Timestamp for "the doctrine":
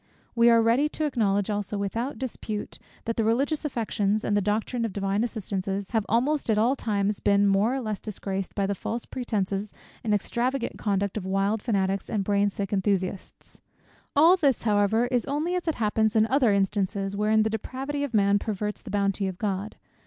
4.35-4.83